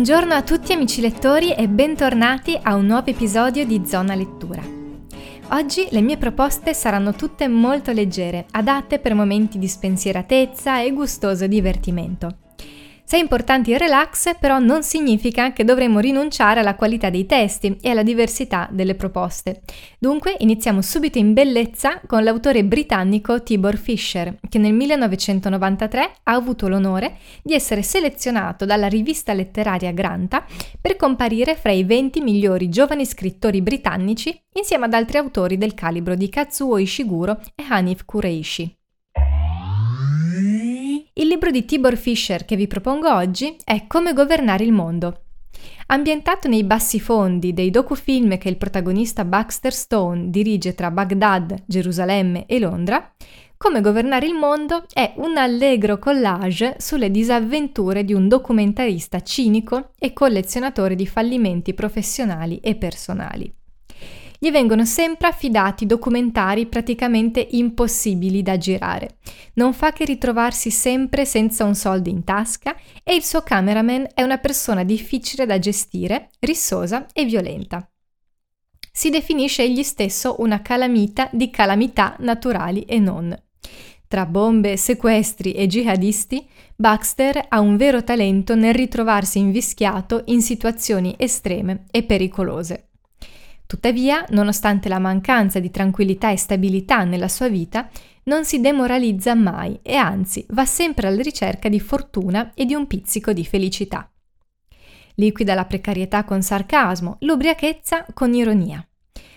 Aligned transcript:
Buongiorno 0.00 0.32
a 0.32 0.42
tutti 0.42 0.72
amici 0.72 1.02
lettori 1.02 1.52
e 1.52 1.68
bentornati 1.68 2.58
a 2.62 2.74
un 2.74 2.86
nuovo 2.86 3.10
episodio 3.10 3.66
di 3.66 3.82
Zona 3.84 4.14
Lettura. 4.14 4.62
Oggi 5.50 5.88
le 5.90 6.00
mie 6.00 6.16
proposte 6.16 6.72
saranno 6.72 7.12
tutte 7.12 7.46
molto 7.48 7.92
leggere, 7.92 8.46
adatte 8.52 8.98
per 8.98 9.12
momenti 9.12 9.58
di 9.58 9.68
spensieratezza 9.68 10.80
e 10.80 10.92
gustoso 10.92 11.46
divertimento. 11.46 12.38
Se 13.10 13.16
è 13.16 13.20
importante 13.20 13.72
il 13.72 13.78
relax, 13.80 14.38
però 14.38 14.60
non 14.60 14.84
significa 14.84 15.52
che 15.52 15.64
dovremmo 15.64 15.98
rinunciare 15.98 16.60
alla 16.60 16.76
qualità 16.76 17.10
dei 17.10 17.26
testi 17.26 17.76
e 17.80 17.90
alla 17.90 18.04
diversità 18.04 18.68
delle 18.70 18.94
proposte. 18.94 19.62
Dunque 19.98 20.36
iniziamo 20.38 20.80
subito 20.80 21.18
in 21.18 21.32
bellezza 21.32 22.00
con 22.06 22.22
l'autore 22.22 22.62
britannico 22.62 23.42
Tibor 23.42 23.76
Fisher, 23.78 24.38
che 24.48 24.58
nel 24.58 24.74
1993 24.74 26.12
ha 26.22 26.34
avuto 26.34 26.68
l'onore 26.68 27.16
di 27.42 27.52
essere 27.52 27.82
selezionato 27.82 28.64
dalla 28.64 28.86
rivista 28.86 29.32
letteraria 29.32 29.90
Granta 29.90 30.46
per 30.80 30.94
comparire 30.94 31.56
fra 31.56 31.72
i 31.72 31.82
20 31.82 32.20
migliori 32.20 32.68
giovani 32.68 33.04
scrittori 33.04 33.60
britannici 33.60 34.40
insieme 34.52 34.84
ad 34.84 34.94
altri 34.94 35.18
autori 35.18 35.58
del 35.58 35.74
calibro 35.74 36.14
di 36.14 36.28
Kazuo 36.28 36.78
Ishiguro 36.78 37.40
e 37.56 37.64
Hanif 37.68 38.04
Kureishi. 38.04 38.79
Il 41.20 41.26
libro 41.26 41.50
di 41.50 41.66
Tibor 41.66 41.98
Fischer 41.98 42.46
che 42.46 42.56
vi 42.56 42.66
propongo 42.66 43.12
oggi 43.12 43.54
è 43.62 43.86
Come 43.86 44.14
governare 44.14 44.64
il 44.64 44.72
mondo. 44.72 45.24
Ambientato 45.88 46.48
nei 46.48 46.64
bassi 46.64 46.98
fondi 46.98 47.52
dei 47.52 47.68
docufilm 47.68 48.38
che 48.38 48.48
il 48.48 48.56
protagonista 48.56 49.26
Baxter 49.26 49.74
Stone 49.74 50.30
dirige 50.30 50.74
tra 50.74 50.90
Baghdad, 50.90 51.64
Gerusalemme 51.66 52.46
e 52.46 52.58
Londra, 52.58 53.12
Come 53.58 53.82
governare 53.82 54.24
il 54.24 54.32
mondo 54.32 54.86
è 54.90 55.12
un 55.16 55.36
allegro 55.36 55.98
collage 55.98 56.76
sulle 56.78 57.10
disavventure 57.10 58.02
di 58.02 58.14
un 58.14 58.26
documentarista 58.26 59.20
cinico 59.20 59.90
e 59.98 60.14
collezionatore 60.14 60.94
di 60.94 61.06
fallimenti 61.06 61.74
professionali 61.74 62.60
e 62.60 62.76
personali 62.76 63.54
gli 64.42 64.50
vengono 64.50 64.86
sempre 64.86 65.28
affidati 65.28 65.84
documentari 65.84 66.64
praticamente 66.64 67.46
impossibili 67.50 68.42
da 68.42 68.56
girare. 68.56 69.18
Non 69.54 69.74
fa 69.74 69.92
che 69.92 70.06
ritrovarsi 70.06 70.70
sempre 70.70 71.26
senza 71.26 71.64
un 71.64 71.74
soldo 71.74 72.08
in 72.08 72.24
tasca 72.24 72.74
e 73.04 73.14
il 73.14 73.22
suo 73.22 73.42
cameraman 73.42 74.08
è 74.14 74.22
una 74.22 74.38
persona 74.38 74.82
difficile 74.82 75.44
da 75.44 75.58
gestire, 75.58 76.30
rissosa 76.38 77.04
e 77.12 77.26
violenta. 77.26 77.86
Si 78.90 79.10
definisce 79.10 79.62
egli 79.62 79.82
stesso 79.82 80.36
una 80.38 80.62
calamita 80.62 81.28
di 81.32 81.50
calamità 81.50 82.16
naturali 82.20 82.84
e 82.84 82.98
non. 82.98 83.38
Tra 84.08 84.24
bombe, 84.24 84.78
sequestri 84.78 85.52
e 85.52 85.66
jihadisti, 85.66 86.48
Baxter 86.76 87.44
ha 87.46 87.60
un 87.60 87.76
vero 87.76 88.02
talento 88.02 88.54
nel 88.54 88.72
ritrovarsi 88.72 89.38
invischiato 89.38 90.22
in 90.28 90.40
situazioni 90.40 91.14
estreme 91.18 91.84
e 91.90 92.04
pericolose. 92.04 92.89
Tuttavia, 93.70 94.24
nonostante 94.30 94.88
la 94.88 94.98
mancanza 94.98 95.60
di 95.60 95.70
tranquillità 95.70 96.32
e 96.32 96.36
stabilità 96.36 97.04
nella 97.04 97.28
sua 97.28 97.48
vita, 97.48 97.88
non 98.24 98.44
si 98.44 98.60
demoralizza 98.60 99.36
mai 99.36 99.78
e 99.82 99.94
anzi 99.94 100.44
va 100.48 100.64
sempre 100.64 101.06
alla 101.06 101.22
ricerca 101.22 101.68
di 101.68 101.78
fortuna 101.78 102.50
e 102.54 102.64
di 102.64 102.74
un 102.74 102.88
pizzico 102.88 103.32
di 103.32 103.44
felicità. 103.44 104.10
Liquida 105.14 105.54
la 105.54 105.66
precarietà 105.66 106.24
con 106.24 106.42
sarcasmo, 106.42 107.18
l'ubriachezza 107.20 108.06
con 108.12 108.34
ironia. 108.34 108.84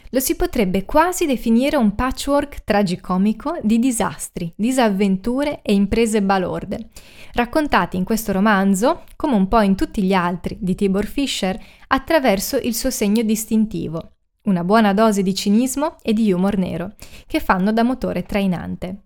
Lo 0.09 0.19
si 0.19 0.35
potrebbe 0.35 0.83
quasi 0.83 1.27
definire 1.27 1.77
un 1.77 1.93
patchwork 1.93 2.63
tragicomico 2.63 3.59
di 3.61 3.77
disastri, 3.77 4.51
disavventure 4.55 5.61
e 5.61 5.73
imprese 5.73 6.23
balorde, 6.23 6.89
raccontati 7.33 7.97
in 7.97 8.03
questo 8.03 8.31
romanzo, 8.31 9.03
come 9.15 9.35
un 9.35 9.47
po' 9.47 9.61
in 9.61 9.75
tutti 9.75 10.01
gli 10.01 10.13
altri 10.13 10.57
di 10.59 10.73
Tibor 10.73 11.05
Fischer, 11.05 11.63
attraverso 11.89 12.57
il 12.57 12.73
suo 12.73 12.89
segno 12.89 13.21
distintivo, 13.21 14.13
una 14.43 14.63
buona 14.63 14.93
dose 14.93 15.21
di 15.21 15.33
cinismo 15.33 15.97
e 16.01 16.13
di 16.13 16.31
humor 16.31 16.57
nero, 16.57 16.95
che 17.27 17.39
fanno 17.39 17.71
da 17.71 17.83
motore 17.83 18.23
trainante. 18.23 19.03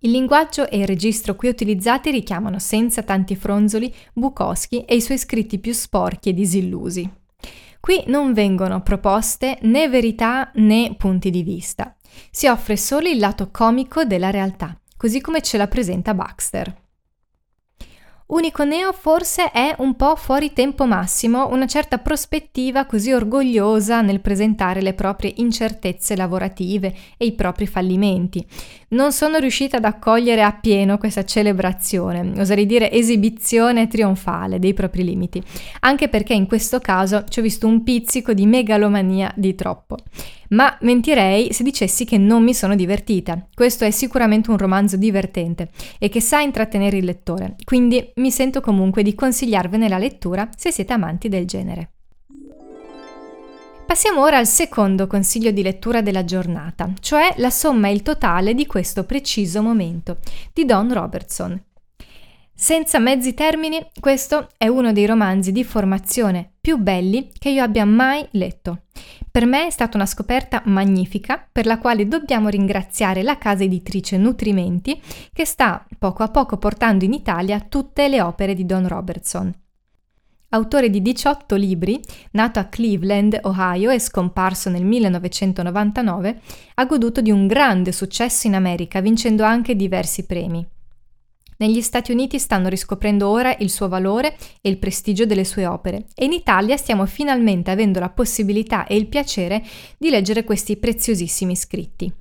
Il 0.00 0.12
linguaggio 0.12 0.68
e 0.68 0.78
il 0.78 0.86
registro 0.86 1.34
qui 1.34 1.48
utilizzati 1.48 2.10
richiamano 2.10 2.60
senza 2.60 3.02
tanti 3.02 3.34
fronzoli 3.34 3.92
Bukowski 4.12 4.84
e 4.84 4.94
i 4.94 5.00
suoi 5.00 5.18
scritti 5.18 5.58
più 5.58 5.72
sporchi 5.72 6.28
e 6.28 6.34
disillusi. 6.34 7.10
Qui 7.80 8.04
non 8.06 8.32
vengono 8.32 8.82
proposte 8.82 9.58
né 9.62 9.88
verità 9.88 10.50
né 10.54 10.94
punti 10.96 11.30
di 11.30 11.42
vista. 11.42 11.96
Si 12.30 12.46
offre 12.46 12.76
solo 12.76 13.08
il 13.08 13.18
lato 13.18 13.50
comico 13.50 14.04
della 14.04 14.30
realtà, 14.30 14.78
così 14.96 15.20
come 15.20 15.42
ce 15.42 15.56
la 15.56 15.66
presenta 15.66 16.14
Baxter. 16.14 16.87
Unico 18.28 18.62
Neo 18.62 18.92
forse 18.92 19.50
è 19.50 19.74
un 19.78 19.96
po' 19.96 20.14
fuori 20.14 20.52
tempo 20.52 20.84
massimo, 20.84 21.48
una 21.48 21.66
certa 21.66 21.96
prospettiva 21.96 22.84
così 22.84 23.10
orgogliosa 23.10 24.02
nel 24.02 24.20
presentare 24.20 24.82
le 24.82 24.92
proprie 24.92 25.32
incertezze 25.36 26.14
lavorative 26.14 26.94
e 27.16 27.24
i 27.24 27.32
propri 27.32 27.66
fallimenti. 27.66 28.46
Non 28.88 29.12
sono 29.12 29.38
riuscita 29.38 29.78
ad 29.78 29.86
accogliere 29.86 30.42
appieno 30.42 30.98
questa 30.98 31.24
celebrazione, 31.24 32.38
oserei 32.38 32.66
dire 32.66 32.92
esibizione 32.92 33.88
trionfale 33.88 34.58
dei 34.58 34.74
propri 34.74 35.04
limiti, 35.04 35.42
anche 35.80 36.10
perché 36.10 36.34
in 36.34 36.46
questo 36.46 36.80
caso 36.80 37.24
ci 37.30 37.38
ho 37.38 37.42
visto 37.42 37.66
un 37.66 37.82
pizzico 37.82 38.34
di 38.34 38.44
megalomania 38.44 39.32
di 39.36 39.54
troppo. 39.54 39.96
Ma 40.50 40.76
mentirei 40.80 41.52
se 41.52 41.62
dicessi 41.62 42.04
che 42.04 42.18
non 42.18 42.42
mi 42.42 42.54
sono 42.54 42.74
divertita. 42.74 43.46
Questo 43.54 43.84
è 43.84 43.90
sicuramente 43.90 44.50
un 44.50 44.58
romanzo 44.58 44.96
divertente 44.96 45.70
e 45.98 46.08
che 46.08 46.20
sa 46.20 46.40
intrattenere 46.40 46.96
il 46.96 47.04
lettore, 47.04 47.56
quindi 47.64 48.12
mi 48.16 48.30
sento 48.30 48.60
comunque 48.60 49.02
di 49.02 49.14
consigliarvene 49.14 49.88
la 49.88 49.98
lettura 49.98 50.48
se 50.56 50.72
siete 50.72 50.92
amanti 50.92 51.28
del 51.28 51.46
genere. 51.46 51.90
Passiamo 53.88 54.20
ora 54.20 54.36
al 54.36 54.46
secondo 54.46 55.06
consiglio 55.06 55.50
di 55.50 55.62
lettura 55.62 56.02
della 56.02 56.22
giornata, 56.22 56.92
cioè 57.00 57.32
La 57.38 57.48
somma 57.48 57.88
e 57.88 57.92
il 57.92 58.02
totale 58.02 58.52
di 58.52 58.66
questo 58.66 59.04
preciso 59.04 59.62
momento, 59.62 60.18
di 60.52 60.66
Don 60.66 60.92
Robertson. 60.92 61.67
Senza 62.60 62.98
mezzi 62.98 63.34
termini, 63.34 63.78
questo 64.00 64.48
è 64.56 64.66
uno 64.66 64.92
dei 64.92 65.06
romanzi 65.06 65.52
di 65.52 65.62
formazione 65.62 66.54
più 66.60 66.76
belli 66.76 67.30
che 67.38 67.50
io 67.50 67.62
abbia 67.62 67.84
mai 67.84 68.26
letto. 68.32 68.86
Per 69.30 69.46
me 69.46 69.68
è 69.68 69.70
stata 69.70 69.96
una 69.96 70.06
scoperta 70.06 70.62
magnifica 70.64 71.48
per 71.52 71.66
la 71.66 71.78
quale 71.78 72.08
dobbiamo 72.08 72.48
ringraziare 72.48 73.22
la 73.22 73.38
casa 73.38 73.62
editrice 73.62 74.16
Nutrimenti 74.16 75.00
che 75.32 75.44
sta 75.44 75.86
poco 76.00 76.24
a 76.24 76.30
poco 76.30 76.56
portando 76.56 77.04
in 77.04 77.12
Italia 77.12 77.60
tutte 77.60 78.08
le 78.08 78.20
opere 78.20 78.54
di 78.54 78.66
Don 78.66 78.88
Robertson. 78.88 79.54
Autore 80.48 80.90
di 80.90 81.00
18 81.00 81.54
libri, 81.54 82.00
nato 82.32 82.58
a 82.58 82.64
Cleveland, 82.64 83.38
Ohio 83.42 83.90
e 83.90 84.00
scomparso 84.00 84.68
nel 84.68 84.84
1999, 84.84 86.40
ha 86.74 86.84
goduto 86.86 87.20
di 87.20 87.30
un 87.30 87.46
grande 87.46 87.92
successo 87.92 88.48
in 88.48 88.56
America, 88.56 89.00
vincendo 89.00 89.44
anche 89.44 89.76
diversi 89.76 90.26
premi. 90.26 90.66
Negli 91.60 91.80
Stati 91.80 92.12
Uniti 92.12 92.38
stanno 92.38 92.68
riscoprendo 92.68 93.28
ora 93.28 93.56
il 93.58 93.68
suo 93.68 93.88
valore 93.88 94.36
e 94.60 94.70
il 94.70 94.78
prestigio 94.78 95.26
delle 95.26 95.44
sue 95.44 95.66
opere 95.66 96.06
e 96.14 96.24
in 96.24 96.32
Italia 96.32 96.76
stiamo 96.76 97.04
finalmente 97.04 97.72
avendo 97.72 97.98
la 97.98 98.10
possibilità 98.10 98.86
e 98.86 98.94
il 98.94 99.08
piacere 99.08 99.64
di 99.96 100.08
leggere 100.08 100.44
questi 100.44 100.76
preziosissimi 100.76 101.56
scritti. 101.56 102.12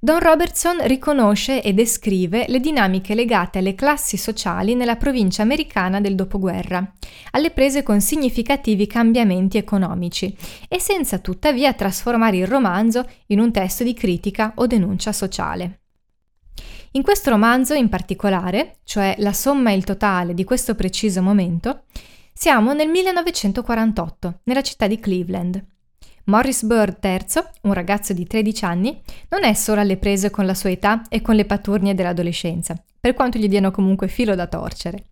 Don 0.00 0.18
Robertson 0.18 0.78
riconosce 0.86 1.62
e 1.62 1.72
descrive 1.72 2.46
le 2.48 2.58
dinamiche 2.58 3.14
legate 3.14 3.58
alle 3.58 3.76
classi 3.76 4.16
sociali 4.16 4.74
nella 4.74 4.96
provincia 4.96 5.42
americana 5.42 6.00
del 6.00 6.16
dopoguerra, 6.16 6.94
alle 7.30 7.50
prese 7.52 7.84
con 7.84 8.00
significativi 8.00 8.88
cambiamenti 8.88 9.56
economici 9.56 10.36
e 10.68 10.80
senza 10.80 11.18
tuttavia 11.18 11.72
trasformare 11.74 12.38
il 12.38 12.46
romanzo 12.46 13.08
in 13.28 13.38
un 13.38 13.52
testo 13.52 13.84
di 13.84 13.94
critica 13.94 14.52
o 14.56 14.66
denuncia 14.66 15.12
sociale. 15.12 15.82
In 16.96 17.02
questo 17.02 17.28
romanzo 17.28 17.74
in 17.74 17.90
particolare, 17.90 18.78
cioè 18.84 19.16
la 19.18 19.34
somma 19.34 19.70
e 19.70 19.74
il 19.74 19.84
totale 19.84 20.32
di 20.32 20.44
questo 20.44 20.74
preciso 20.74 21.20
momento, 21.20 21.82
siamo 22.32 22.72
nel 22.72 22.88
1948, 22.88 24.40
nella 24.44 24.62
città 24.62 24.86
di 24.86 24.98
Cleveland. 24.98 25.62
Morris 26.24 26.64
Bird 26.64 26.96
III, 27.04 27.42
un 27.64 27.74
ragazzo 27.74 28.14
di 28.14 28.26
13 28.26 28.64
anni, 28.64 28.98
non 29.28 29.44
è 29.44 29.52
solo 29.52 29.82
alle 29.82 29.98
prese 29.98 30.30
con 30.30 30.46
la 30.46 30.54
sua 30.54 30.70
età 30.70 31.02
e 31.10 31.20
con 31.20 31.34
le 31.34 31.44
paturnie 31.44 31.94
dell'adolescenza, 31.94 32.82
per 32.98 33.12
quanto 33.12 33.36
gli 33.38 33.48
diano 33.48 33.70
comunque 33.70 34.08
filo 34.08 34.34
da 34.34 34.46
torcere. 34.46 35.04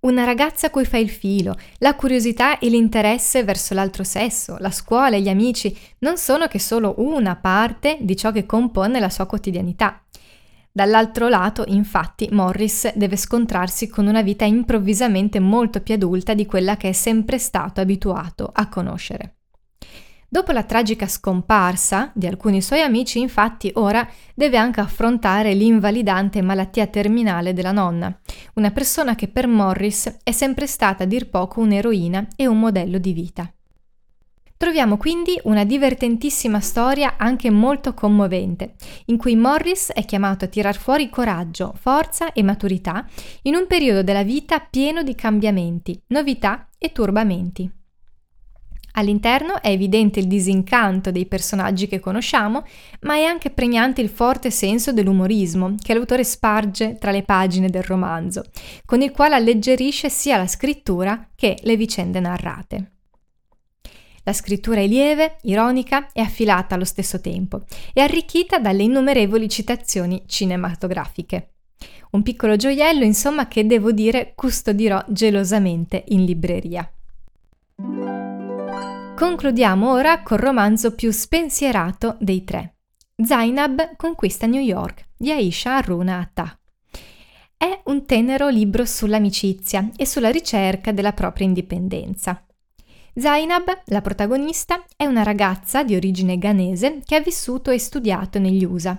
Una 0.00 0.22
ragazza 0.22 0.68
a 0.68 0.70
cui 0.70 0.84
fa 0.84 0.98
il 0.98 1.10
filo, 1.10 1.56
la 1.78 1.96
curiosità 1.96 2.60
e 2.60 2.68
l'interesse 2.68 3.42
verso 3.42 3.74
l'altro 3.74 4.04
sesso, 4.04 4.56
la 4.60 4.70
scuola 4.70 5.16
e 5.16 5.20
gli 5.20 5.28
amici 5.28 5.76
non 5.98 6.16
sono 6.16 6.46
che 6.46 6.60
solo 6.60 6.94
una 6.98 7.34
parte 7.34 7.98
di 8.02 8.16
ciò 8.16 8.30
che 8.30 8.46
compone 8.46 9.00
la 9.00 9.10
sua 9.10 9.26
quotidianità. 9.26 10.04
Dall'altro 10.78 11.26
lato, 11.26 11.64
infatti, 11.66 12.28
Morris 12.30 12.94
deve 12.94 13.16
scontrarsi 13.16 13.88
con 13.88 14.06
una 14.06 14.22
vita 14.22 14.44
improvvisamente 14.44 15.40
molto 15.40 15.80
più 15.80 15.94
adulta 15.94 16.34
di 16.34 16.46
quella 16.46 16.76
che 16.76 16.90
è 16.90 16.92
sempre 16.92 17.38
stato 17.38 17.80
abituato 17.80 18.48
a 18.52 18.68
conoscere. 18.68 19.38
Dopo 20.28 20.52
la 20.52 20.62
tragica 20.62 21.08
scomparsa 21.08 22.12
di 22.14 22.28
alcuni 22.28 22.62
suoi 22.62 22.82
amici, 22.82 23.18
infatti, 23.18 23.72
ora 23.74 24.08
deve 24.36 24.56
anche 24.56 24.78
affrontare 24.78 25.52
l'invalidante 25.52 26.42
malattia 26.42 26.86
terminale 26.86 27.52
della 27.52 27.72
nonna, 27.72 28.16
una 28.54 28.70
persona 28.70 29.16
che 29.16 29.26
per 29.26 29.48
Morris 29.48 30.18
è 30.22 30.30
sempre 30.30 30.68
stata 30.68 31.02
a 31.02 31.06
dir 31.06 31.28
poco 31.28 31.58
un'eroina 31.58 32.28
e 32.36 32.46
un 32.46 32.60
modello 32.60 32.98
di 32.98 33.12
vita. 33.12 33.52
Troviamo 34.58 34.96
quindi 34.96 35.38
una 35.44 35.64
divertentissima 35.64 36.58
storia 36.58 37.14
anche 37.16 37.48
molto 37.48 37.94
commovente, 37.94 38.74
in 39.04 39.16
cui 39.16 39.36
Morris 39.36 39.92
è 39.92 40.04
chiamato 40.04 40.46
a 40.46 40.48
tirar 40.48 40.76
fuori 40.76 41.08
coraggio, 41.08 41.74
forza 41.78 42.32
e 42.32 42.42
maturità 42.42 43.06
in 43.42 43.54
un 43.54 43.68
periodo 43.68 44.02
della 44.02 44.24
vita 44.24 44.58
pieno 44.58 45.04
di 45.04 45.14
cambiamenti, 45.14 46.02
novità 46.08 46.68
e 46.76 46.90
turbamenti. 46.90 47.70
All'interno 48.94 49.62
è 49.62 49.68
evidente 49.68 50.18
il 50.18 50.26
disincanto 50.26 51.12
dei 51.12 51.26
personaggi 51.26 51.86
che 51.86 52.00
conosciamo, 52.00 52.64
ma 53.02 53.14
è 53.14 53.22
anche 53.22 53.50
pregnante 53.50 54.00
il 54.00 54.08
forte 54.08 54.50
senso 54.50 54.92
dell'umorismo 54.92 55.76
che 55.80 55.94
l'autore 55.94 56.24
sparge 56.24 56.96
tra 56.98 57.12
le 57.12 57.22
pagine 57.22 57.68
del 57.68 57.84
romanzo, 57.84 58.42
con 58.84 59.02
il 59.02 59.12
quale 59.12 59.36
alleggerisce 59.36 60.10
sia 60.10 60.36
la 60.36 60.48
scrittura 60.48 61.28
che 61.36 61.56
le 61.62 61.76
vicende 61.76 62.18
narrate. 62.18 62.97
La 64.28 64.34
scrittura 64.34 64.80
è 64.80 64.86
lieve, 64.86 65.38
ironica 65.44 66.12
e 66.12 66.20
affilata 66.20 66.74
allo 66.74 66.84
stesso 66.84 67.18
tempo 67.18 67.62
e 67.94 68.02
arricchita 68.02 68.58
dalle 68.58 68.82
innumerevoli 68.82 69.48
citazioni 69.48 70.24
cinematografiche. 70.26 71.52
Un 72.10 72.22
piccolo 72.22 72.56
gioiello, 72.56 73.04
insomma, 73.04 73.48
che 73.48 73.64
devo 73.64 73.90
dire 73.90 74.34
custodirò 74.34 75.02
gelosamente 75.08 76.04
in 76.08 76.26
libreria. 76.26 76.86
Concludiamo 79.16 79.92
ora 79.92 80.20
col 80.22 80.36
romanzo 80.36 80.94
più 80.94 81.10
spensierato 81.10 82.18
dei 82.20 82.44
tre. 82.44 82.74
Zainab 83.16 83.96
conquista 83.96 84.46
New 84.46 84.60
York 84.60 85.06
di 85.16 85.32
Aisha 85.32 85.76
Aruna 85.76 86.18
Atta. 86.18 86.58
È 87.56 87.80
un 87.84 88.04
tenero 88.04 88.48
libro 88.48 88.84
sull'amicizia 88.84 89.88
e 89.96 90.04
sulla 90.04 90.30
ricerca 90.30 90.92
della 90.92 91.14
propria 91.14 91.46
indipendenza. 91.46 92.42
Zainab, 93.18 93.82
la 93.86 94.00
protagonista, 94.00 94.84
è 94.96 95.04
una 95.04 95.24
ragazza 95.24 95.82
di 95.82 95.96
origine 95.96 96.38
ghanese 96.38 97.00
che 97.04 97.16
ha 97.16 97.20
vissuto 97.20 97.72
e 97.72 97.78
studiato 97.78 98.38
negli 98.38 98.64
USA. 98.64 98.96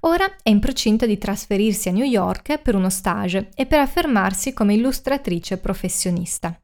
Ora 0.00 0.24
è 0.42 0.48
in 0.48 0.60
procinto 0.60 1.04
di 1.04 1.18
trasferirsi 1.18 1.90
a 1.90 1.92
New 1.92 2.04
York 2.04 2.58
per 2.62 2.74
uno 2.74 2.88
stage 2.88 3.50
e 3.54 3.66
per 3.66 3.80
affermarsi 3.80 4.54
come 4.54 4.72
illustratrice 4.72 5.58
professionista. 5.58 6.58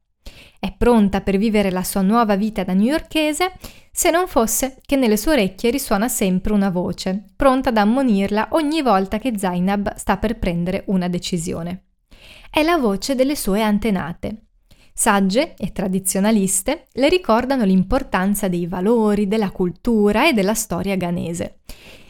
È 0.59 0.75
pronta 0.75 1.21
per 1.21 1.37
vivere 1.37 1.71
la 1.71 1.85
sua 1.85 2.01
nuova 2.01 2.35
vita 2.35 2.65
da 2.65 2.73
newyorkese, 2.73 3.53
se 3.93 4.11
non 4.11 4.27
fosse 4.27 4.79
che 4.81 4.97
nelle 4.97 5.19
sue 5.19 5.33
orecchie 5.33 5.71
risuona 5.71 6.09
sempre 6.09 6.55
una 6.55 6.71
voce, 6.71 7.27
pronta 7.37 7.69
ad 7.69 7.77
ammonirla 7.77 8.49
ogni 8.53 8.81
volta 8.81 9.19
che 9.19 9.37
Zainab 9.37 9.95
sta 9.97 10.17
per 10.17 10.39
prendere 10.39 10.85
una 10.87 11.09
decisione. 11.09 11.89
È 12.49 12.63
la 12.63 12.79
voce 12.79 13.15
delle 13.15 13.37
sue 13.37 13.61
antenate. 13.61 14.46
Sagge 14.99 15.55
e 15.59 15.73
tradizionaliste 15.73 16.87
le 16.93 17.11
ricordano 17.11 17.65
l'importanza 17.65 18.49
dei 18.49 18.67
valori, 18.67 19.29
della 19.29 19.51
cultura 19.51 20.27
e 20.27 20.33
della 20.33 20.55
storia 20.55 20.97
ghanese. 20.97 21.59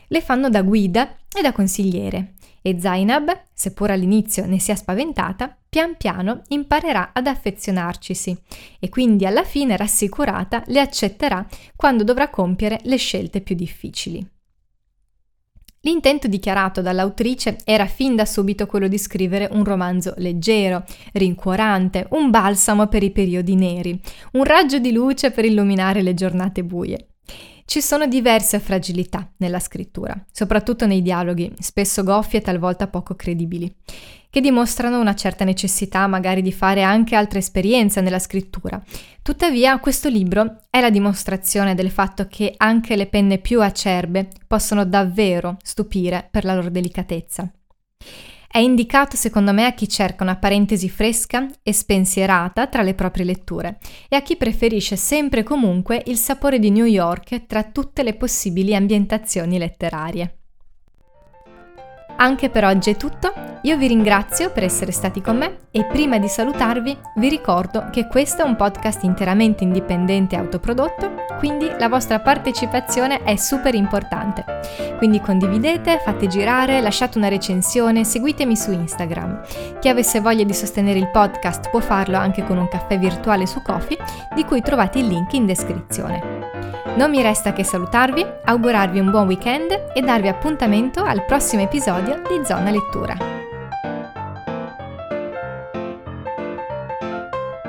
Le 0.07 0.21
fanno 0.21 0.49
da 0.49 0.63
guida 0.63 1.17
e 1.37 1.43
da 1.43 1.51
consigliere 1.51 2.35
e 2.63 2.81
Zainab, 2.81 3.43
seppur 3.53 3.91
all'inizio 3.91 4.47
ne 4.47 4.61
sia 4.61 4.77
spaventata, 4.77 5.57
pian 5.69 5.97
piano 5.97 6.43
imparerà 6.49 7.11
ad 7.13 7.27
affezionarcisi 7.27 8.37
e 8.79 8.89
quindi 8.89 9.27
alla 9.27 9.43
fine 9.43 9.77
rassicurata 9.77 10.63
le 10.67 10.79
accetterà 10.79 11.45
quando 11.75 12.05
dovrà 12.05 12.31
compiere 12.31 12.79
le 12.85 12.97
scelte 12.99 13.41
più 13.41 13.57
difficili. 13.57 14.25
L'intento 15.87 16.27
dichiarato 16.27 16.83
dall'autrice 16.83 17.59
era 17.63 17.87
fin 17.87 18.17
da 18.17 18.25
subito 18.25 18.67
quello 18.67 18.89
di 18.89 18.99
scrivere 18.99 19.49
un 19.53 19.63
romanzo 19.63 20.15
leggero, 20.17 20.83
rincuorante, 21.13 22.09
un 22.11 22.29
balsamo 22.29 22.89
per 22.89 23.05
i 23.05 23.13
periodi 23.13 23.55
neri, 23.55 23.97
un 24.33 24.43
raggio 24.43 24.81
di 24.81 24.91
luce 24.91 25.31
per 25.31 25.45
illuminare 25.45 26.03
le 26.03 26.13
giornate 26.13 26.65
buie. 26.65 27.11
Ci 27.65 27.81
sono 27.81 28.09
diverse 28.09 28.59
fragilità 28.59 29.31
nella 29.37 29.61
scrittura, 29.61 30.13
soprattutto 30.33 30.87
nei 30.87 31.03
dialoghi, 31.03 31.55
spesso 31.61 32.03
goffi 32.03 32.35
e 32.39 32.41
talvolta 32.41 32.89
poco 32.89 33.15
credibili, 33.15 33.73
che 34.37 34.43
dimostrano 34.43 35.01
una 35.01 35.15
certa 35.15 35.45
necessità 35.45 36.07
magari 36.07 36.43
di 36.43 36.53
fare 36.53 36.83
anche 36.83 37.17
altre 37.17 37.39
esperienze 37.39 38.03
nella 38.03 38.19
scrittura. 38.19 38.79
Tuttavia, 39.23 39.79
questo 39.79 40.11
libro 40.11 40.59
è 40.69 40.83
la 40.83 40.91
dimostrazione 40.91 41.75
del 41.75 41.91
fatto 41.91 42.27
che 42.29 42.53
anche 42.59 42.97
le 42.97 43.07
penne 43.07 43.39
più 43.39 43.63
acerbe 43.63 44.29
possono 44.47 44.85
davvero 44.85 45.57
stupire 45.63 46.29
per 46.31 46.45
la 46.45 46.55
loro 46.55 46.69
delicatezza. 46.69 47.51
È 48.47 48.59
indicato 48.59 49.17
secondo 49.17 49.55
me 49.55 49.65
a 49.65 49.73
chi 49.73 49.89
cerca 49.89 50.23
una 50.23 50.37
parentesi 50.37 50.91
fresca 50.91 51.49
e 51.63 51.73
spensierata 51.73 52.67
tra 52.67 52.83
le 52.83 52.93
proprie 52.93 53.25
letture 53.25 53.79
e 54.07 54.17
a 54.17 54.21
chi 54.21 54.37
preferisce 54.37 54.97
sempre 54.97 55.41
e 55.41 55.45
comunque 55.45 56.03
il 56.09 56.19
sapore 56.19 56.59
di 56.59 56.71
New 56.71 56.85
York 56.85 57.47
tra 57.47 57.63
tutte 57.63 58.03
le 58.03 58.13
possibili 58.13 58.75
ambientazioni 58.75 59.57
letterarie. 59.57 60.41
Anche 62.19 62.49
per 62.49 62.65
oggi 62.65 62.91
è 62.91 62.97
tutto, 62.97 63.33
io 63.63 63.77
vi 63.77 63.89
ringrazio 63.89 64.51
per 64.51 64.65
essere 64.65 64.91
stati 64.91 65.21
con 65.21 65.37
me 65.37 65.59
e 65.71 65.85
prima 65.85 66.19
di 66.19 66.29
salutarvi 66.29 66.97
vi 67.17 67.29
ricordo 67.29 67.89
che 67.91 68.07
questo 68.07 68.43
è 68.43 68.45
un 68.47 68.57
podcast 68.57 69.03
interamente 69.03 69.65
indipendente 69.65 70.35
e 70.35 70.39
autoprodotto, 70.39 71.25
quindi 71.39 71.71
la 71.79 71.89
vostra 71.89 72.21
partecipazione 72.21 73.23
è 73.23 73.37
super 73.37 73.75
importante. 73.75 74.45
Quindi 74.97 75.21
condividete, 75.21 76.01
fate 76.03 76.27
girare, 76.27 76.81
lasciate 76.81 77.19
una 77.19 77.29
recensione, 77.29 78.05
seguitemi 78.05 78.57
su 78.57 78.73
Instagram. 78.73 79.43
Chi 79.79 79.89
avesse 79.91 80.21
voglia 80.21 80.45
di 80.45 80.55
sostenere 80.55 80.99
il 80.99 81.11
podcast 81.11 81.69
può 81.69 81.81
farlo 81.81 82.17
anche 82.17 82.45
con 82.45 82.57
un 82.57 82.69
caffè 82.69 82.99
virtuale 82.99 83.47
su 83.47 83.61
Coffee, 83.61 83.99
di 84.35 84.45
cui 84.45 84.63
trovate 84.63 85.01
il 85.01 85.07
link 85.07 85.35
in 85.35 85.45
descrizione. 85.45 86.36
Non 86.97 87.11
mi 87.11 87.21
resta 87.21 87.53
che 87.53 87.63
salutarvi, 87.63 88.25
augurarvi 88.45 88.99
un 88.99 89.11
buon 89.11 89.27
weekend 89.27 89.91
e 89.93 90.01
darvi 90.01 90.29
appuntamento 90.29 91.03
al 91.03 91.27
prossimo 91.27 91.61
episodio 91.61 92.23
di 92.27 92.43
Zona 92.43 92.71
Lettura. 92.71 93.15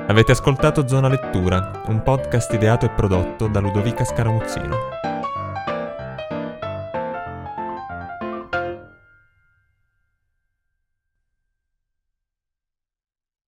Avete 0.07 0.31
ascoltato 0.31 0.88
Zona 0.88 1.09
Lettura, 1.09 1.81
un 1.88 2.01
podcast 2.03 2.53
ideato 2.53 2.85
e 2.85 2.89
prodotto 2.89 3.47
da 3.47 3.59
Ludovica 3.59 4.06
Scaramuzzino. 4.06 5.17